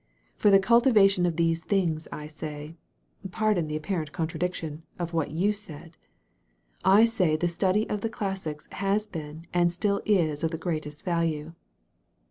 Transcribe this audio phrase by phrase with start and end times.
[0.35, 2.75] For the cultivation of these things I say—
[3.31, 5.95] pardon the apparent contradiction of what you said—
[6.99, 11.05] ^I say the study of the classics has been and still is of the greatest
[11.05, 11.53] value."